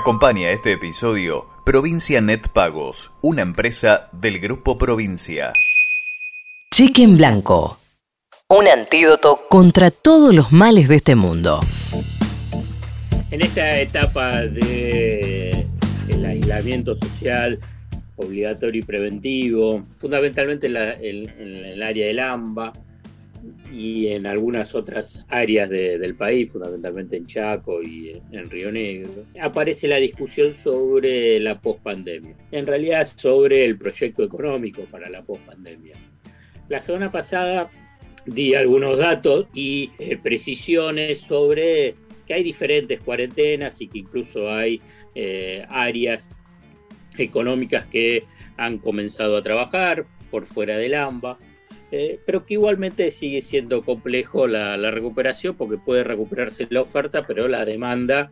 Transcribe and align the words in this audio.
Acompaña 0.00 0.50
este 0.50 0.72
episodio 0.72 1.46
Provincia 1.64 2.20
Net 2.20 2.48
Pagos, 2.48 3.12
una 3.22 3.40
empresa 3.40 4.10
del 4.12 4.40
Grupo 4.40 4.76
Provincia. 4.76 5.54
Cheque 6.70 7.02
en 7.02 7.16
blanco. 7.16 7.78
Un 8.50 8.68
antídoto 8.68 9.38
contra 9.48 9.90
todos 9.90 10.34
los 10.34 10.52
males 10.52 10.88
de 10.88 10.96
este 10.96 11.14
mundo. 11.14 11.60
En 13.30 13.40
esta 13.40 13.80
etapa 13.80 14.42
de 14.42 15.66
el 16.10 16.26
aislamiento 16.26 16.94
social 16.94 17.58
obligatorio 18.16 18.82
y 18.82 18.84
preventivo, 18.84 19.82
fundamentalmente 19.96 20.66
en, 20.66 20.74
la- 20.74 20.92
en- 20.92 21.30
en 21.40 21.64
el 21.64 21.82
área 21.82 22.06
del 22.06 22.20
AMBA 22.20 22.74
y 23.72 24.08
en 24.08 24.26
algunas 24.26 24.74
otras 24.74 25.24
áreas 25.28 25.68
de- 25.70 25.98
del 25.98 26.14
país, 26.14 26.50
fundamentalmente 26.50 27.16
en 27.16 27.26
Chaco 27.26 27.82
y 27.82 28.10
en, 28.10 28.22
en 28.38 28.50
Río 28.50 28.70
Negro, 28.72 29.24
aparece 29.40 29.88
la 29.88 29.96
discusión 29.96 30.54
sobre 30.54 31.38
la 31.40 31.60
pospandemia. 31.60 32.34
En 32.50 32.66
realidad 32.66 33.06
sobre 33.14 33.64
el 33.64 33.76
proyecto 33.78 34.22
económico 34.24 34.82
para 34.90 35.08
la 35.10 35.22
pospandemia. 35.22 35.94
La 36.68 36.80
semana 36.80 37.12
pasada 37.12 37.70
di 38.24 38.54
algunos 38.54 38.98
datos 38.98 39.46
y 39.54 39.90
eh, 39.98 40.16
precisiones 40.16 41.20
sobre 41.20 41.94
que 42.26 42.34
hay 42.34 42.42
diferentes 42.42 42.98
cuarentenas 43.00 43.80
y 43.80 43.86
que 43.88 43.98
incluso 43.98 44.50
hay 44.50 44.80
eh, 45.14 45.64
áreas 45.68 46.28
económicas 47.16 47.86
que 47.86 48.24
han 48.56 48.78
comenzado 48.78 49.36
a 49.36 49.42
trabajar 49.42 50.06
por 50.30 50.44
fuera 50.44 50.76
del 50.76 50.94
AMBA, 50.94 51.38
eh, 51.92 52.18
pero 52.26 52.44
que 52.44 52.54
igualmente 52.54 53.10
sigue 53.12 53.40
siendo 53.40 53.82
complejo 53.82 54.46
la, 54.48 54.76
recuperación 54.90 55.54
porque 55.54 55.78
puede 55.78 56.02
recuperarse 56.02 56.66
la 56.70 56.82
oferta, 56.82 57.26
pero 57.26 57.46
la 57.46 57.64
demanda 57.64 58.28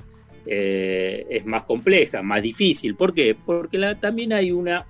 eh, 0.46 1.24
es 1.30 1.46
más 1.46 1.62
compleja, 1.62 2.22
más 2.22 2.42
difícil. 2.42 2.96
¿Por 2.96 3.14
qué? 3.14 3.34
Porque 3.34 3.78
también 4.00 4.32
hay 4.32 4.50
una 4.50 4.86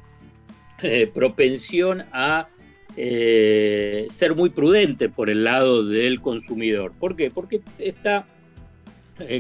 eh, 0.82 1.10
propensión 1.12 2.04
a 2.12 2.48
ser 2.96 4.36
muy 4.36 4.50
prudente 4.50 5.08
por 5.08 5.28
el 5.28 5.42
lado 5.42 5.84
del 5.84 6.20
consumidor. 6.20 6.92
¿Por 6.92 7.16
qué? 7.16 7.28
Porque 7.28 7.60
está 7.80 8.24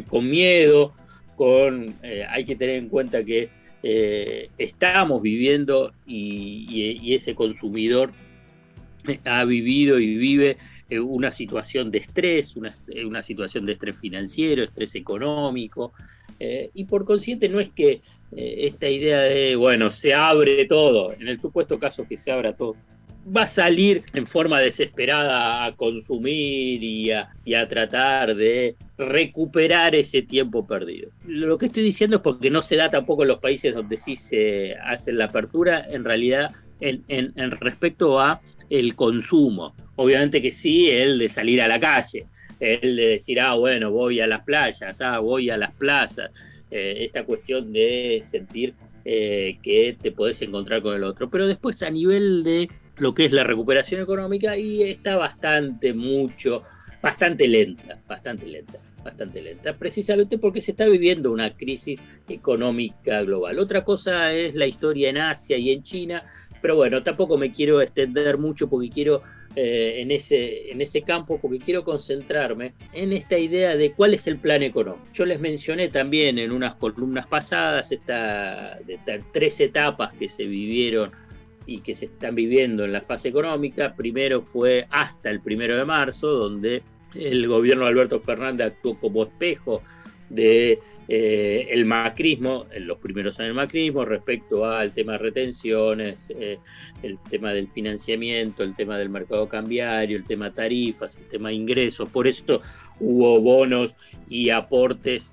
con 0.08 0.28
miedo, 0.28 0.92
con, 1.36 1.94
hay 2.28 2.44
que 2.44 2.56
tener 2.56 2.74
en 2.74 2.88
cuenta 2.88 3.22
que 3.24 3.48
estamos 4.58 5.22
viviendo 5.22 5.92
y- 6.04 6.98
y 7.00 7.14
ese 7.14 7.36
consumidor 7.36 8.10
ha 9.24 9.44
vivido 9.44 9.98
y 9.98 10.16
vive 10.16 10.56
eh, 10.90 10.98
una 11.00 11.30
situación 11.30 11.90
de 11.90 11.98
estrés, 11.98 12.56
una, 12.56 12.70
eh, 12.88 13.04
una 13.04 13.22
situación 13.22 13.66
de 13.66 13.72
estrés 13.72 13.96
financiero, 13.98 14.62
estrés 14.62 14.94
económico, 14.94 15.92
eh, 16.40 16.70
y 16.74 16.84
por 16.84 17.04
consiguiente 17.04 17.48
no 17.48 17.60
es 17.60 17.70
que 17.70 18.00
eh, 18.36 18.54
esta 18.60 18.88
idea 18.88 19.20
de, 19.20 19.56
bueno, 19.56 19.90
se 19.90 20.12
abre 20.14 20.64
todo, 20.66 21.12
en 21.12 21.28
el 21.28 21.38
supuesto 21.38 21.78
caso 21.78 22.06
que 22.08 22.16
se 22.16 22.32
abra 22.32 22.54
todo, 22.56 22.76
va 23.34 23.42
a 23.42 23.46
salir 23.46 24.02
en 24.12 24.26
forma 24.26 24.60
desesperada 24.60 25.64
a 25.64 25.74
consumir 25.76 26.82
y 26.84 27.10
a, 27.10 27.30
y 27.44 27.54
a 27.54 27.66
tratar 27.66 28.34
de 28.34 28.76
recuperar 28.98 29.94
ese 29.94 30.20
tiempo 30.20 30.66
perdido. 30.66 31.10
Lo 31.26 31.56
que 31.56 31.66
estoy 31.66 31.82
diciendo 31.84 32.16
es 32.16 32.22
porque 32.22 32.50
no 32.50 32.60
se 32.60 32.76
da 32.76 32.90
tampoco 32.90 33.22
en 33.22 33.28
los 33.28 33.38
países 33.38 33.74
donde 33.74 33.96
sí 33.96 34.14
se 34.16 34.74
hace 34.74 35.12
la 35.12 35.24
apertura, 35.26 35.86
en 35.88 36.04
realidad, 36.04 36.50
en, 36.80 37.02
en- 37.08 37.32
en 37.36 37.50
respecto 37.52 38.20
a 38.20 38.42
el 38.78 38.94
consumo. 38.94 39.74
Obviamente 39.96 40.42
que 40.42 40.50
sí, 40.50 40.90
el 40.90 41.18
de 41.18 41.28
salir 41.28 41.62
a 41.62 41.68
la 41.68 41.78
calle, 41.78 42.26
el 42.58 42.96
de 42.96 43.08
decir, 43.08 43.40
ah, 43.40 43.54
bueno, 43.54 43.90
voy 43.90 44.20
a 44.20 44.26
las 44.26 44.42
playas, 44.42 45.00
ah, 45.00 45.18
voy 45.18 45.50
a 45.50 45.56
las 45.56 45.72
plazas, 45.72 46.30
eh, 46.70 46.98
esta 47.00 47.24
cuestión 47.24 47.72
de 47.72 48.20
sentir 48.24 48.74
eh, 49.04 49.58
que 49.62 49.96
te 50.00 50.12
podés 50.12 50.40
encontrar 50.42 50.82
con 50.82 50.94
el 50.94 51.04
otro. 51.04 51.30
Pero 51.30 51.46
después 51.46 51.82
a 51.82 51.90
nivel 51.90 52.42
de 52.42 52.68
lo 52.96 53.14
que 53.14 53.24
es 53.24 53.32
la 53.32 53.44
recuperación 53.44 54.00
económica, 54.00 54.56
y 54.56 54.82
está 54.82 55.16
bastante 55.16 55.92
mucho, 55.92 56.62
bastante 57.02 57.46
lenta, 57.46 57.98
bastante 58.08 58.46
lenta, 58.46 58.78
bastante 59.04 59.42
lenta, 59.42 59.76
precisamente 59.76 60.38
porque 60.38 60.60
se 60.60 60.70
está 60.70 60.86
viviendo 60.86 61.30
una 61.30 61.54
crisis 61.54 62.00
económica 62.28 63.22
global. 63.22 63.58
Otra 63.58 63.84
cosa 63.84 64.32
es 64.32 64.54
la 64.54 64.66
historia 64.66 65.10
en 65.10 65.18
Asia 65.18 65.58
y 65.58 65.70
en 65.70 65.82
China, 65.82 66.24
pero 66.64 66.76
bueno, 66.76 67.02
tampoco 67.02 67.36
me 67.36 67.52
quiero 67.52 67.82
extender 67.82 68.38
mucho 68.38 68.70
porque 68.70 68.88
quiero 68.88 69.20
eh, 69.54 69.96
en, 69.98 70.10
ese, 70.10 70.72
en 70.72 70.80
ese 70.80 71.02
campo, 71.02 71.38
porque 71.38 71.58
quiero 71.58 71.84
concentrarme 71.84 72.72
en 72.94 73.12
esta 73.12 73.36
idea 73.36 73.76
de 73.76 73.92
cuál 73.92 74.14
es 74.14 74.26
el 74.28 74.38
plan 74.38 74.62
económico. 74.62 75.04
Yo 75.12 75.26
les 75.26 75.38
mencioné 75.38 75.88
también 75.88 76.38
en 76.38 76.52
unas 76.52 76.76
columnas 76.76 77.26
pasadas 77.26 77.92
estas 77.92 78.78
tres 79.30 79.60
etapas 79.60 80.14
que 80.14 80.26
se 80.26 80.46
vivieron 80.46 81.10
y 81.66 81.82
que 81.82 81.94
se 81.94 82.06
están 82.06 82.34
viviendo 82.34 82.86
en 82.86 82.94
la 82.94 83.02
fase 83.02 83.28
económica. 83.28 83.94
Primero 83.94 84.40
fue 84.40 84.86
hasta 84.88 85.28
el 85.28 85.42
primero 85.42 85.76
de 85.76 85.84
marzo, 85.84 86.28
donde 86.28 86.82
el 87.14 87.46
gobierno 87.46 87.84
de 87.84 87.90
Alberto 87.90 88.20
Fernández 88.20 88.68
actuó 88.68 88.98
como 88.98 89.24
espejo 89.24 89.82
de 90.30 90.78
eh, 91.06 91.68
el 91.70 91.84
macrismo, 91.84 92.66
los 92.78 92.98
primeros 92.98 93.38
años 93.38 93.48
del 93.48 93.56
macrismo, 93.56 94.04
respecto 94.04 94.66
al 94.66 94.92
tema 94.92 95.12
de 95.12 95.18
retenciones, 95.18 96.32
eh, 96.38 96.58
el 97.02 97.18
tema 97.30 97.52
del 97.52 97.68
financiamiento, 97.68 98.62
el 98.62 98.74
tema 98.74 98.96
del 98.96 99.10
mercado 99.10 99.48
cambiario, 99.48 100.16
el 100.16 100.24
tema 100.24 100.52
tarifas, 100.52 101.16
el 101.16 101.28
tema 101.28 101.50
de 101.50 101.56
ingresos. 101.56 102.08
Por 102.08 102.26
eso 102.26 102.62
hubo 103.00 103.40
bonos 103.40 103.94
y 104.28 104.50
aportes 104.50 105.32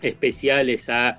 especiales 0.00 0.88
a, 0.88 1.18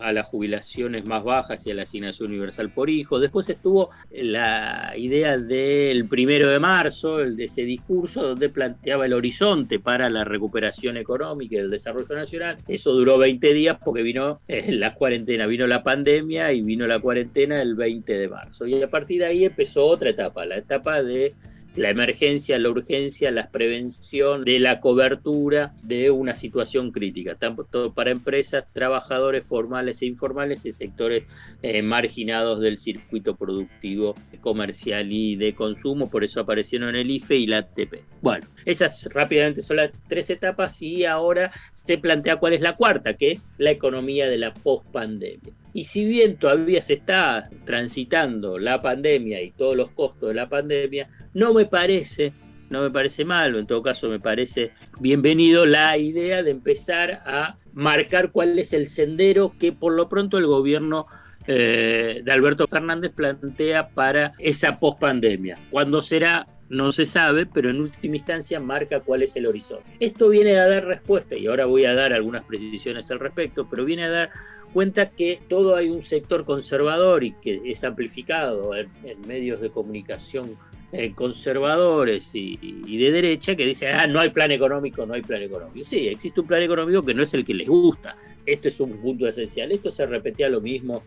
a 0.00 0.12
las 0.12 0.26
jubilaciones 0.26 1.06
más 1.06 1.24
bajas 1.24 1.66
y 1.66 1.70
a 1.70 1.74
la 1.74 1.82
asignación 1.82 2.30
universal 2.30 2.70
por 2.70 2.88
hijo. 2.90 3.18
Después 3.18 3.48
estuvo 3.48 3.90
la 4.12 4.92
idea 4.96 5.38
del 5.38 6.06
primero 6.06 6.48
de 6.48 6.60
marzo, 6.60 7.20
el 7.20 7.36
de 7.36 7.44
ese 7.44 7.62
discurso 7.62 8.22
donde 8.22 8.48
planteaba 8.48 9.06
el 9.06 9.12
horizonte 9.12 9.78
para 9.80 10.08
la 10.08 10.24
recuperación 10.24 10.96
económica 10.96 11.56
y 11.56 11.58
el 11.58 11.70
desarrollo 11.70 12.14
nacional. 12.14 12.58
Eso 12.68 12.92
duró 12.92 13.18
20 13.18 13.52
días 13.54 13.78
porque 13.84 14.02
vino 14.02 14.40
eh, 14.46 14.72
la 14.72 14.94
cuarentena, 14.94 15.46
vino 15.46 15.66
la 15.66 15.82
pandemia 15.82 16.52
y 16.52 16.62
vino 16.62 16.86
la 16.86 17.00
cuarentena 17.00 17.60
el 17.60 17.74
20 17.74 18.12
de 18.12 18.28
marzo. 18.28 18.66
Y 18.66 18.82
a 18.82 18.90
partir 18.90 19.20
de 19.20 19.26
ahí 19.26 19.44
empezó 19.44 19.84
otra 19.86 20.10
etapa, 20.10 20.46
la 20.46 20.58
etapa 20.58 21.02
de 21.02 21.34
la 21.76 21.90
emergencia, 21.90 22.58
la 22.58 22.70
urgencia, 22.70 23.30
la 23.30 23.50
prevención 23.50 24.44
de 24.44 24.58
la 24.58 24.80
cobertura 24.80 25.74
de 25.82 26.10
una 26.10 26.34
situación 26.34 26.90
crítica, 26.90 27.34
tanto 27.34 27.92
para 27.92 28.10
empresas, 28.10 28.64
trabajadores 28.72 29.44
formales 29.46 30.02
e 30.02 30.06
informales 30.06 30.64
y 30.64 30.72
sectores 30.72 31.24
eh, 31.62 31.82
marginados 31.82 32.60
del 32.60 32.78
circuito 32.78 33.36
productivo, 33.36 34.14
comercial 34.40 35.12
y 35.12 35.36
de 35.36 35.54
consumo, 35.54 36.10
por 36.10 36.24
eso 36.24 36.40
aparecieron 36.40 36.96
el 36.96 37.10
IFE 37.10 37.36
y 37.36 37.46
la 37.46 37.58
ATP. 37.58 38.02
Bueno, 38.22 38.46
esas 38.66 39.08
rápidamente 39.12 39.62
son 39.62 39.78
las 39.78 39.90
tres 40.08 40.28
etapas 40.28 40.82
y 40.82 41.04
ahora 41.04 41.52
se 41.72 41.96
plantea 41.96 42.36
cuál 42.36 42.52
es 42.52 42.60
la 42.60 42.76
cuarta, 42.76 43.14
que 43.14 43.30
es 43.30 43.46
la 43.58 43.70
economía 43.70 44.28
de 44.28 44.38
la 44.38 44.52
pospandemia. 44.52 45.54
Y 45.72 45.84
si 45.84 46.04
bien 46.04 46.36
todavía 46.36 46.82
se 46.82 46.94
está 46.94 47.48
transitando 47.64 48.58
la 48.58 48.82
pandemia 48.82 49.40
y 49.40 49.52
todos 49.52 49.76
los 49.76 49.90
costos 49.92 50.30
de 50.30 50.34
la 50.34 50.48
pandemia, 50.48 51.08
no 51.32 51.54
me 51.54 51.66
parece, 51.66 52.32
no 52.68 52.82
me 52.82 52.90
parece 52.90 53.24
malo, 53.24 53.58
en 53.58 53.66
todo 53.66 53.82
caso 53.82 54.08
me 54.08 54.18
parece 54.18 54.72
bienvenido 54.98 55.64
la 55.64 55.96
idea 55.96 56.42
de 56.42 56.50
empezar 56.50 57.22
a 57.24 57.58
marcar 57.72 58.32
cuál 58.32 58.58
es 58.58 58.72
el 58.72 58.88
sendero 58.88 59.54
que 59.60 59.70
por 59.70 59.92
lo 59.92 60.08
pronto 60.08 60.38
el 60.38 60.46
gobierno 60.46 61.06
eh, 61.46 62.22
de 62.24 62.32
Alberto 62.32 62.66
Fernández 62.66 63.12
plantea 63.14 63.90
para 63.90 64.32
esa 64.38 64.80
pospandemia. 64.80 65.58
¿Cuándo 65.70 66.02
será? 66.02 66.48
No 66.68 66.90
se 66.90 67.06
sabe, 67.06 67.46
pero 67.46 67.70
en 67.70 67.80
última 67.80 68.16
instancia 68.16 68.58
marca 68.58 69.00
cuál 69.00 69.22
es 69.22 69.36
el 69.36 69.46
horizonte. 69.46 69.84
Esto 70.00 70.28
viene 70.28 70.56
a 70.56 70.66
dar 70.66 70.84
respuesta, 70.84 71.36
y 71.36 71.46
ahora 71.46 71.66
voy 71.66 71.84
a 71.84 71.94
dar 71.94 72.12
algunas 72.12 72.44
precisiones 72.44 73.10
al 73.10 73.20
respecto, 73.20 73.68
pero 73.70 73.84
viene 73.84 74.04
a 74.04 74.10
dar 74.10 74.30
cuenta 74.72 75.10
que 75.10 75.40
todo 75.48 75.76
hay 75.76 75.88
un 75.88 76.02
sector 76.02 76.44
conservador 76.44 77.24
y 77.24 77.32
que 77.32 77.62
es 77.64 77.84
amplificado 77.84 78.74
en, 78.74 78.90
medios 79.26 79.60
de 79.60 79.70
comunicación 79.70 80.56
eh, 80.92 81.12
conservadores 81.14 82.34
y, 82.34 82.58
y, 82.60 82.98
de 82.98 83.10
derecha 83.10 83.56
que 83.56 83.64
dicen, 83.64 83.94
ah, 83.94 84.06
no 84.06 84.20
hay 84.20 84.30
plan 84.30 84.50
económico, 84.50 85.06
no 85.06 85.14
hay 85.14 85.22
plan 85.22 85.42
económico. 85.42 85.86
Sí, 85.86 86.08
existe 86.08 86.40
un 86.40 86.46
plan 86.46 86.62
económico 86.62 87.04
que 87.04 87.14
no 87.14 87.22
es 87.22 87.32
el 87.34 87.44
que 87.44 87.54
les 87.54 87.68
gusta. 87.68 88.16
Esto 88.44 88.68
es 88.68 88.78
un 88.80 89.00
punto 89.00 89.26
esencial. 89.26 89.72
Esto 89.72 89.90
se 89.90 90.06
repetía 90.06 90.48
lo 90.48 90.60
mismo 90.60 91.02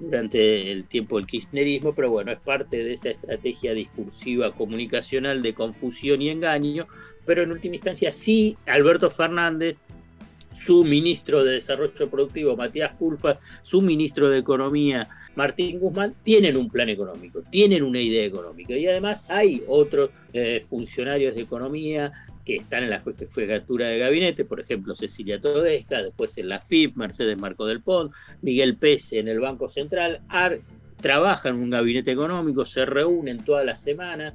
durante 0.00 0.72
el 0.72 0.84
tiempo 0.84 1.16
del 1.16 1.26
kirchnerismo, 1.26 1.94
pero 1.94 2.10
bueno, 2.10 2.32
es 2.32 2.38
parte 2.38 2.82
de 2.82 2.92
esa 2.92 3.10
estrategia 3.10 3.74
discursiva 3.74 4.52
comunicacional 4.52 5.42
de 5.42 5.54
confusión 5.54 6.22
y 6.22 6.30
engaño, 6.30 6.86
pero 7.24 7.42
en 7.42 7.52
última 7.52 7.76
instancia 7.76 8.12
sí, 8.12 8.56
Alberto 8.66 9.10
Fernández 9.10 9.76
su 10.56 10.84
ministro 10.84 11.44
de 11.44 11.54
Desarrollo 11.54 12.10
Productivo, 12.10 12.56
Matías 12.56 12.94
Culfa, 12.94 13.40
su 13.62 13.82
ministro 13.82 14.30
de 14.30 14.38
Economía, 14.38 15.08
Martín 15.34 15.80
Guzmán, 15.80 16.14
tienen 16.22 16.56
un 16.56 16.70
plan 16.70 16.88
económico, 16.88 17.42
tienen 17.50 17.82
una 17.82 18.00
idea 18.00 18.24
económica. 18.24 18.74
Y 18.74 18.86
además 18.86 19.30
hay 19.30 19.64
otros 19.66 20.10
eh, 20.32 20.64
funcionarios 20.68 21.34
de 21.34 21.42
economía 21.42 22.12
que 22.44 22.56
están 22.56 22.84
en 22.84 22.90
la 22.90 23.00
jefatura 23.00 23.88
de 23.88 23.98
gabinete, 23.98 24.44
por 24.44 24.60
ejemplo, 24.60 24.94
Cecilia 24.94 25.40
Todesca, 25.40 26.02
después 26.02 26.36
en 26.38 26.48
la 26.48 26.60
FIP, 26.60 26.96
Mercedes 26.96 27.38
Marco 27.38 27.66
del 27.66 27.80
Pont, 27.80 28.12
Miguel 28.42 28.76
Pese 28.76 29.18
en 29.18 29.28
el 29.28 29.40
Banco 29.40 29.68
Central, 29.68 30.20
AR, 30.28 30.60
trabajan 31.00 31.56
en 31.56 31.62
un 31.62 31.70
gabinete 31.70 32.12
económico, 32.12 32.64
se 32.64 32.84
reúnen 32.84 33.44
todas 33.44 33.64
las 33.64 33.82
semanas, 33.82 34.34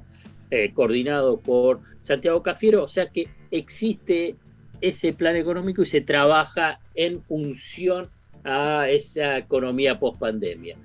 eh, 0.50 0.72
coordinado 0.74 1.38
por 1.38 1.80
Santiago 2.02 2.42
Cafiero, 2.42 2.82
o 2.82 2.88
sea 2.88 3.06
que 3.06 3.28
existe 3.50 4.34
ese 4.80 5.12
plan 5.12 5.36
económico 5.36 5.82
y 5.82 5.86
se 5.86 6.00
trabaja 6.00 6.80
en 6.94 7.22
función 7.22 8.10
a 8.44 8.88
esa 8.88 9.38
economía 9.38 9.98
post 9.98 10.18
pandemia. 10.18 10.76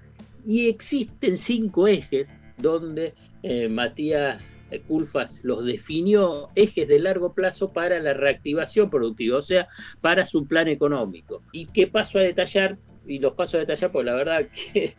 Y 0.46 0.68
existen 0.68 1.38
cinco 1.38 1.88
ejes 1.88 2.34
donde 2.58 3.14
eh, 3.44 3.70
Matías 3.70 4.58
Culfas 4.88 5.42
los 5.44 5.64
definió 5.64 6.50
ejes 6.56 6.88
de 6.88 7.00
largo 7.00 7.34
plazo 7.34 7.72
para 7.72 8.00
la 8.00 8.14
reactivación 8.14 8.90
productiva, 8.90 9.38
o 9.38 9.42
sea, 9.42 9.68
para 10.02 10.26
su 10.26 10.48
plan 10.48 10.68
económico. 10.68 11.44
¿Y 11.52 11.68
qué 11.68 11.88
paso 11.88 12.20
a 12.20 12.22
detallar? 12.22 12.78
Y 13.08 13.20
los 13.20 13.34
paso 13.34 13.58
a 13.58 13.62
detallar, 13.62 13.92
porque 13.92 14.06
la 14.10 14.16
verdad 14.16 14.48
que 14.74 14.96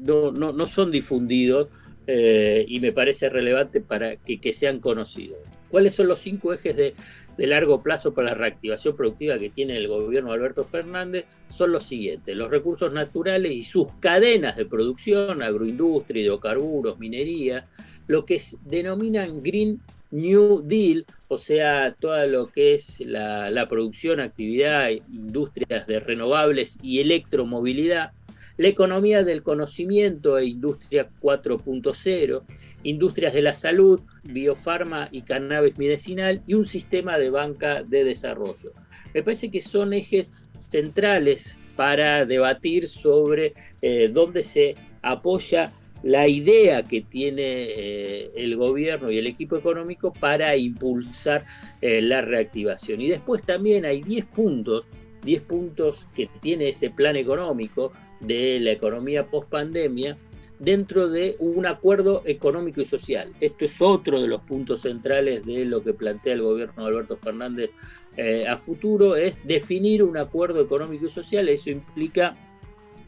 no, 0.00 0.32
no, 0.32 0.66
son 0.66 0.90
difundidos 0.90 1.68
eh, 2.06 2.64
y 2.66 2.80
me 2.80 2.92
parece 2.92 3.28
relevante 3.28 3.80
para 3.80 4.16
que, 4.16 4.40
que 4.40 4.52
sean 4.52 4.80
conocidos. 4.80 5.38
¿Cuáles 5.68 5.94
son 5.94 6.08
los 6.08 6.18
cinco 6.18 6.52
ejes 6.52 6.76
de 6.76 6.94
de 7.36 7.46
largo 7.46 7.82
plazo 7.82 8.14
para 8.14 8.28
la 8.28 8.34
reactivación 8.34 8.96
productiva 8.96 9.38
que 9.38 9.50
tiene 9.50 9.76
el 9.76 9.88
gobierno 9.88 10.30
de 10.30 10.36
Alberto 10.36 10.64
Fernández 10.64 11.24
son 11.50 11.72
los 11.72 11.84
siguientes. 11.84 12.36
Los 12.36 12.50
recursos 12.50 12.92
naturales 12.92 13.52
y 13.52 13.62
sus 13.62 13.88
cadenas 14.00 14.56
de 14.56 14.66
producción, 14.66 15.42
agroindustria, 15.42 16.22
hidrocarburos, 16.22 16.98
minería, 16.98 17.66
lo 18.06 18.24
que 18.24 18.40
denominan 18.64 19.42
Green 19.42 19.80
New 20.10 20.62
Deal, 20.64 21.06
o 21.28 21.38
sea, 21.38 21.94
todo 21.98 22.26
lo 22.26 22.48
que 22.48 22.74
es 22.74 23.00
la, 23.00 23.50
la 23.50 23.68
producción, 23.68 24.20
actividad, 24.20 24.90
industrias 24.90 25.86
de 25.86 26.00
renovables 26.00 26.78
y 26.82 27.00
electromovilidad, 27.00 28.12
la 28.58 28.68
economía 28.68 29.24
del 29.24 29.42
conocimiento 29.42 30.36
e 30.36 30.46
industria 30.46 31.08
4.0, 31.22 32.42
industrias 32.84 33.32
de 33.32 33.42
la 33.42 33.54
salud, 33.54 34.00
biofarma 34.22 35.08
y 35.10 35.22
cannabis 35.22 35.78
medicinal 35.78 36.42
y 36.46 36.54
un 36.54 36.66
sistema 36.66 37.18
de 37.18 37.30
banca 37.30 37.82
de 37.82 38.04
desarrollo. 38.04 38.72
Me 39.14 39.22
parece 39.22 39.50
que 39.50 39.60
son 39.60 39.92
ejes 39.92 40.30
centrales 40.54 41.58
para 41.76 42.26
debatir 42.26 42.88
sobre 42.88 43.54
eh, 43.80 44.10
dónde 44.12 44.42
se 44.42 44.76
apoya 45.02 45.72
la 46.02 46.26
idea 46.26 46.82
que 46.82 47.00
tiene 47.02 47.42
eh, 47.44 48.30
el 48.34 48.56
gobierno 48.56 49.10
y 49.10 49.18
el 49.18 49.26
equipo 49.26 49.56
económico 49.56 50.12
para 50.12 50.56
impulsar 50.56 51.44
eh, 51.80 52.02
la 52.02 52.22
reactivación. 52.22 53.00
Y 53.00 53.08
después 53.08 53.42
también 53.44 53.84
hay 53.84 54.02
10 54.02 54.24
puntos, 54.26 54.84
10 55.24 55.42
puntos 55.42 56.08
que 56.14 56.28
tiene 56.40 56.68
ese 56.68 56.90
plan 56.90 57.16
económico 57.16 57.92
de 58.20 58.58
la 58.60 58.72
economía 58.72 59.26
post 59.26 59.48
pandemia 59.48 60.16
dentro 60.62 61.08
de 61.08 61.34
un 61.40 61.66
acuerdo 61.66 62.22
económico 62.24 62.80
y 62.80 62.84
social. 62.84 63.32
Esto 63.40 63.64
es 63.64 63.82
otro 63.82 64.20
de 64.20 64.28
los 64.28 64.42
puntos 64.42 64.82
centrales 64.82 65.44
de 65.44 65.64
lo 65.64 65.82
que 65.82 65.92
plantea 65.92 66.34
el 66.34 66.42
gobierno 66.42 66.84
de 66.84 66.88
Alberto 66.88 67.16
Fernández 67.16 67.70
eh, 68.16 68.46
a 68.46 68.56
futuro, 68.58 69.16
es 69.16 69.36
definir 69.44 70.04
un 70.04 70.16
acuerdo 70.16 70.60
económico 70.60 71.06
y 71.06 71.10
social. 71.10 71.48
Eso 71.48 71.70
implica 71.70 72.36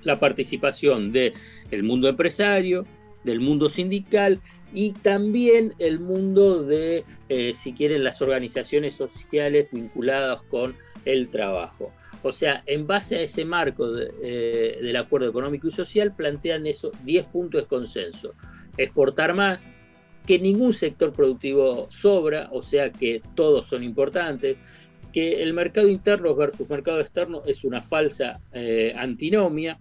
la 0.03 0.19
participación 0.19 1.13
del 1.13 1.33
mundo 1.85 2.09
empresario, 2.09 2.87
del 3.23 3.39
mundo 3.39 3.69
sindical 3.69 4.41
y 4.73 4.91
también 4.91 5.75
el 5.79 6.01
mundo 6.01 6.65
de, 6.65 7.05
eh, 7.29 7.53
si 7.53 7.73
quieren, 7.73 8.03
las 8.03 8.21
organizaciones 8.21 8.95
sociales 8.95 9.69
vinculadas 9.71 10.43
con 10.51 10.75
el 11.05 11.29
trabajo. 11.29 11.93
O 12.25 12.33
sea, 12.33 12.63
en 12.65 12.87
base 12.87 13.17
a 13.17 13.21
ese 13.21 13.45
marco 13.45 13.87
eh, 13.99 14.79
del 14.81 14.97
acuerdo 14.97 15.29
económico 15.29 15.69
y 15.69 15.73
social, 15.73 16.17
plantean 16.17 16.67
esos 16.67 16.93
10 17.05 17.27
puntos 17.27 17.61
de 17.61 17.67
consenso. 17.69 18.33
Exportar 18.79 19.35
más, 19.35 19.67
que 20.27 20.39
ningún 20.39 20.73
sector 20.73 21.13
productivo 21.13 21.87
sobra, 21.91 22.49
o 22.51 22.63
sea 22.63 22.91
que 22.91 23.21
todos 23.35 23.67
son 23.67 23.85
importantes, 23.85 24.57
que 25.13 25.43
el 25.43 25.53
mercado 25.53 25.87
interno 25.87 26.35
versus 26.35 26.67
mercado 26.67 26.99
externo 27.01 27.43
es 27.45 27.63
una 27.63 27.83
falsa 27.83 28.41
eh, 28.55 28.95
antinomia, 28.97 29.79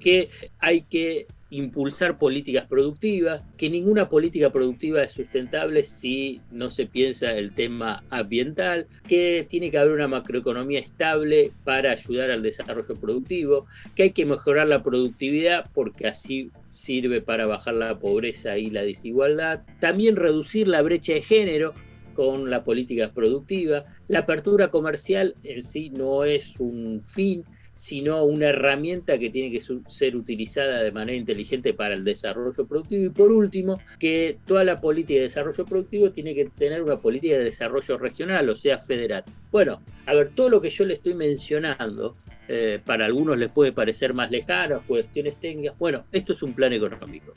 que 0.00 0.30
hay 0.58 0.80
que 0.82 1.26
impulsar 1.50 2.18
políticas 2.18 2.66
productivas, 2.66 3.42
que 3.56 3.68
ninguna 3.68 4.08
política 4.08 4.50
productiva 4.50 5.02
es 5.02 5.12
sustentable 5.12 5.82
si 5.82 6.40
no 6.50 6.70
se 6.70 6.86
piensa 6.86 7.32
el 7.36 7.52
tema 7.52 8.04
ambiental, 8.08 8.86
que 9.08 9.46
tiene 9.48 9.70
que 9.70 9.78
haber 9.78 9.92
una 9.92 10.08
macroeconomía 10.08 10.78
estable 10.78 11.52
para 11.64 11.92
ayudar 11.92 12.30
al 12.30 12.42
desarrollo 12.42 12.94
productivo, 12.96 13.66
que 13.94 14.04
hay 14.04 14.10
que 14.10 14.26
mejorar 14.26 14.68
la 14.68 14.82
productividad 14.82 15.70
porque 15.74 16.06
así 16.06 16.50
sirve 16.70 17.20
para 17.20 17.46
bajar 17.46 17.74
la 17.74 17.98
pobreza 17.98 18.56
y 18.58 18.70
la 18.70 18.82
desigualdad, 18.82 19.62
también 19.80 20.16
reducir 20.16 20.68
la 20.68 20.82
brecha 20.82 21.14
de 21.14 21.22
género 21.22 21.74
con 22.14 22.50
la 22.50 22.64
política 22.64 23.12
productiva, 23.12 23.84
la 24.08 24.20
apertura 24.20 24.68
comercial 24.68 25.34
en 25.42 25.62
sí 25.62 25.90
no 25.90 26.24
es 26.24 26.58
un 26.58 27.00
fin, 27.00 27.44
sino 27.80 28.22
una 28.24 28.48
herramienta 28.48 29.18
que 29.18 29.30
tiene 29.30 29.50
que 29.50 29.64
ser 29.88 30.14
utilizada 30.14 30.82
de 30.82 30.92
manera 30.92 31.16
inteligente 31.16 31.72
para 31.72 31.94
el 31.94 32.04
desarrollo 32.04 32.66
productivo. 32.66 33.06
Y 33.06 33.08
por 33.08 33.32
último, 33.32 33.80
que 33.98 34.36
toda 34.44 34.64
la 34.64 34.82
política 34.82 35.16
de 35.16 35.22
desarrollo 35.22 35.64
productivo 35.64 36.10
tiene 36.10 36.34
que 36.34 36.44
tener 36.44 36.82
una 36.82 37.00
política 37.00 37.38
de 37.38 37.44
desarrollo 37.44 37.96
regional, 37.96 38.50
o 38.50 38.54
sea, 38.54 38.78
federal. 38.80 39.24
Bueno, 39.50 39.80
a 40.04 40.12
ver, 40.12 40.28
todo 40.34 40.50
lo 40.50 40.60
que 40.60 40.68
yo 40.68 40.84
le 40.84 40.92
estoy 40.92 41.14
mencionando, 41.14 42.18
eh, 42.48 42.80
para 42.84 43.06
algunos 43.06 43.38
les 43.38 43.50
puede 43.50 43.72
parecer 43.72 44.12
más 44.12 44.30
lejano, 44.30 44.82
cuestiones 44.86 45.40
técnicas. 45.40 45.78
Bueno, 45.78 46.04
esto 46.12 46.34
es 46.34 46.42
un 46.42 46.52
plan 46.52 46.74
económico. 46.74 47.32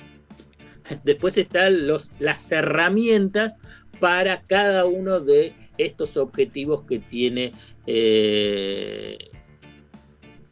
Después 1.05 1.37
están 1.37 1.87
los, 1.87 2.11
las 2.19 2.51
herramientas 2.51 3.53
para 4.01 4.41
cada 4.41 4.83
uno 4.83 5.21
de 5.21 5.53
estos 5.77 6.17
objetivos 6.17 6.83
que 6.83 6.99
tiene 6.99 7.53
eh, 7.87 9.29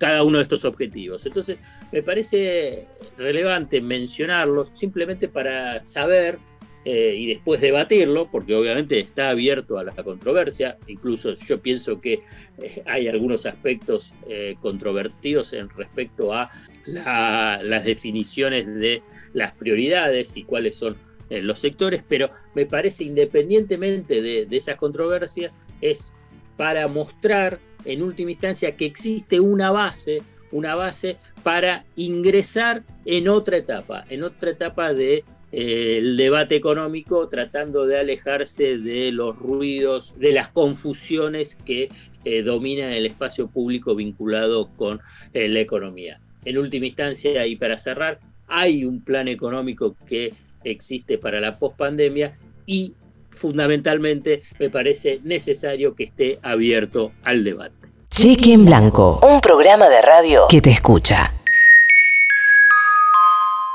cada 0.01 0.23
uno 0.23 0.39
de 0.39 0.41
estos 0.41 0.65
objetivos. 0.65 1.27
Entonces, 1.27 1.59
me 1.91 2.01
parece 2.01 2.87
relevante 3.19 3.81
mencionarlos 3.81 4.71
simplemente 4.73 5.27
para 5.27 5.83
saber 5.83 6.39
eh, 6.85 7.13
y 7.15 7.27
después 7.27 7.61
debatirlo, 7.61 8.27
porque 8.31 8.55
obviamente 8.55 8.97
está 8.97 9.29
abierto 9.29 9.77
a 9.77 9.83
la 9.83 9.91
controversia, 9.91 10.79
incluso 10.87 11.35
yo 11.47 11.61
pienso 11.61 12.01
que 12.01 12.23
eh, 12.57 12.81
hay 12.87 13.09
algunos 13.09 13.45
aspectos 13.45 14.15
eh, 14.27 14.55
controvertidos 14.59 15.53
en 15.53 15.69
respecto 15.69 16.33
a 16.33 16.49
las 16.87 17.85
definiciones 17.85 18.65
de 18.65 19.03
las 19.33 19.51
prioridades 19.51 20.35
y 20.35 20.45
cuáles 20.45 20.73
son 20.73 20.97
los 21.29 21.59
sectores, 21.59 22.03
pero 22.05 22.31
me 22.55 22.65
parece 22.65 23.03
independientemente 23.03 24.23
de, 24.23 24.47
de 24.47 24.57
esas 24.57 24.77
controversias, 24.77 25.53
es 25.79 26.11
para 26.57 26.87
mostrar 26.87 27.59
en 27.85 28.03
última 28.03 28.31
instancia 28.31 28.75
que 28.75 28.85
existe 28.85 29.39
una 29.39 29.71
base, 29.71 30.21
una 30.51 30.75
base 30.75 31.17
para 31.43 31.85
ingresar 31.95 32.83
en 33.05 33.27
otra 33.27 33.57
etapa, 33.57 34.05
en 34.09 34.23
otra 34.23 34.51
etapa 34.51 34.93
del 34.93 34.97
de, 34.97 35.23
eh, 35.51 36.01
debate 36.15 36.55
económico, 36.55 37.27
tratando 37.27 37.85
de 37.85 37.99
alejarse 37.99 38.77
de 38.77 39.11
los 39.11 39.37
ruidos, 39.37 40.13
de 40.17 40.31
las 40.33 40.49
confusiones 40.49 41.55
que 41.55 41.89
eh, 42.23 42.43
dominan 42.43 42.93
el 42.93 43.05
espacio 43.05 43.47
público 43.47 43.95
vinculado 43.95 44.69
con 44.75 45.01
eh, 45.33 45.47
la 45.47 45.59
economía. 45.59 46.19
En 46.45 46.57
última 46.57 46.85
instancia, 46.85 47.45
y 47.47 47.55
para 47.55 47.77
cerrar, 47.77 48.19
hay 48.47 48.85
un 48.85 49.01
plan 49.01 49.27
económico 49.27 49.95
que 50.07 50.33
existe 50.63 51.17
para 51.17 51.39
la 51.39 51.57
pospandemia 51.57 52.37
y 52.65 52.93
fundamentalmente 53.31 54.43
me 54.59 54.69
parece 54.69 55.19
necesario 55.23 55.95
que 55.95 56.03
esté 56.03 56.39
abierto 56.41 57.11
al 57.23 57.43
debate. 57.43 57.75
Cheque 58.09 58.53
en 58.53 58.65
Blanco, 58.65 59.19
un 59.23 59.39
programa 59.39 59.87
de 59.89 60.01
radio 60.01 60.41
que 60.49 60.61
te 60.61 60.69
escucha. 60.69 61.31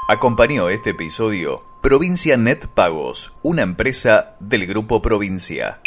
Acompañó 0.08 0.68
este 0.68 0.90
episodio 0.90 1.62
Provincia 1.82 2.36
Net 2.36 2.66
Pagos, 2.66 3.32
una 3.42 3.62
empresa 3.62 4.36
del 4.40 4.66
Grupo 4.66 5.02
Provincia. 5.02 5.80